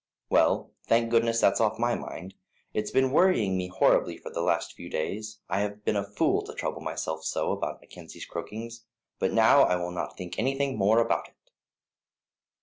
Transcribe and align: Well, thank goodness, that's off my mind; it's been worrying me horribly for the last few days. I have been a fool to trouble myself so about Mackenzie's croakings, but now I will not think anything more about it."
Well, 0.31 0.71
thank 0.87 1.11
goodness, 1.11 1.39
that's 1.39 1.61
off 1.61 1.77
my 1.77 1.93
mind; 1.93 2.33
it's 2.73 2.89
been 2.89 3.11
worrying 3.11 3.55
me 3.55 3.67
horribly 3.67 4.17
for 4.17 4.31
the 4.31 4.41
last 4.41 4.73
few 4.73 4.89
days. 4.89 5.37
I 5.47 5.59
have 5.59 5.85
been 5.85 5.95
a 5.95 6.03
fool 6.03 6.41
to 6.45 6.55
trouble 6.55 6.81
myself 6.81 7.23
so 7.23 7.51
about 7.51 7.81
Mackenzie's 7.81 8.25
croakings, 8.25 8.83
but 9.19 9.31
now 9.31 9.61
I 9.61 9.75
will 9.75 9.91
not 9.91 10.17
think 10.17 10.39
anything 10.39 10.75
more 10.75 10.97
about 10.97 11.27
it." 11.27 11.51